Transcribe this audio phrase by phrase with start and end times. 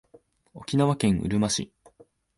[0.55, 1.71] 沖縄県うるま市